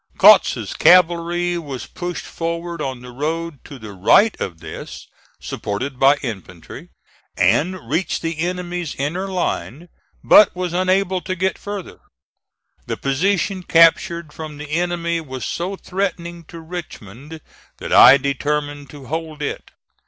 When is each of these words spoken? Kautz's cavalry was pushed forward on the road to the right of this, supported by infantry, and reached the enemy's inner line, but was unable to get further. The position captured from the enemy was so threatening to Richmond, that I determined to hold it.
Kautz's 0.17 0.73
cavalry 0.73 1.59
was 1.59 1.85
pushed 1.85 2.25
forward 2.25 2.81
on 2.81 3.01
the 3.03 3.11
road 3.11 3.59
to 3.65 3.77
the 3.77 3.93
right 3.93 4.35
of 4.41 4.59
this, 4.59 5.05
supported 5.39 5.99
by 5.99 6.15
infantry, 6.23 6.89
and 7.37 7.87
reached 7.87 8.23
the 8.23 8.39
enemy's 8.39 8.95
inner 8.95 9.27
line, 9.27 9.89
but 10.23 10.55
was 10.55 10.73
unable 10.73 11.21
to 11.21 11.35
get 11.35 11.59
further. 11.59 11.99
The 12.87 12.97
position 12.97 13.61
captured 13.61 14.33
from 14.33 14.57
the 14.57 14.71
enemy 14.71 15.21
was 15.21 15.45
so 15.45 15.75
threatening 15.75 16.45
to 16.45 16.59
Richmond, 16.59 17.39
that 17.77 17.93
I 17.93 18.17
determined 18.17 18.89
to 18.89 19.05
hold 19.05 19.43
it. 19.43 19.69